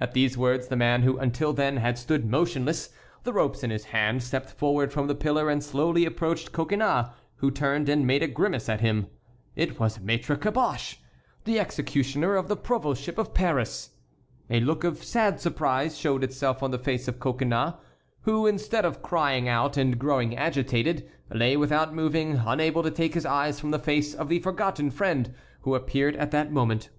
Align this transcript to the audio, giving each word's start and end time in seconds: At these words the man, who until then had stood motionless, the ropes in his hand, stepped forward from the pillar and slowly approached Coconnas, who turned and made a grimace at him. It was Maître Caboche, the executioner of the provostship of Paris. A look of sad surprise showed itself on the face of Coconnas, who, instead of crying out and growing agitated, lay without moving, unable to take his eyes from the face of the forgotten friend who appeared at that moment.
At 0.00 0.14
these 0.14 0.38
words 0.38 0.68
the 0.68 0.76
man, 0.76 1.02
who 1.02 1.18
until 1.18 1.52
then 1.52 1.78
had 1.78 1.98
stood 1.98 2.24
motionless, 2.24 2.90
the 3.24 3.32
ropes 3.32 3.64
in 3.64 3.70
his 3.70 3.86
hand, 3.86 4.22
stepped 4.22 4.50
forward 4.50 4.92
from 4.92 5.08
the 5.08 5.16
pillar 5.16 5.50
and 5.50 5.64
slowly 5.64 6.06
approached 6.06 6.52
Coconnas, 6.52 7.08
who 7.38 7.50
turned 7.50 7.88
and 7.88 8.06
made 8.06 8.22
a 8.22 8.28
grimace 8.28 8.68
at 8.68 8.82
him. 8.82 9.08
It 9.56 9.80
was 9.80 9.98
Maître 9.98 10.40
Caboche, 10.40 10.98
the 11.42 11.58
executioner 11.58 12.36
of 12.36 12.46
the 12.46 12.56
provostship 12.56 13.18
of 13.18 13.34
Paris. 13.34 13.90
A 14.48 14.60
look 14.60 14.84
of 14.84 15.02
sad 15.02 15.40
surprise 15.40 15.98
showed 15.98 16.22
itself 16.22 16.62
on 16.62 16.70
the 16.70 16.78
face 16.78 17.08
of 17.08 17.18
Coconnas, 17.18 17.74
who, 18.20 18.46
instead 18.46 18.84
of 18.84 19.02
crying 19.02 19.48
out 19.48 19.76
and 19.76 19.98
growing 19.98 20.36
agitated, 20.36 21.10
lay 21.34 21.56
without 21.56 21.92
moving, 21.92 22.40
unable 22.46 22.84
to 22.84 22.92
take 22.92 23.14
his 23.14 23.26
eyes 23.26 23.58
from 23.58 23.72
the 23.72 23.80
face 23.80 24.14
of 24.14 24.28
the 24.28 24.38
forgotten 24.38 24.88
friend 24.88 25.34
who 25.62 25.74
appeared 25.74 26.14
at 26.14 26.30
that 26.30 26.52
moment. 26.52 26.90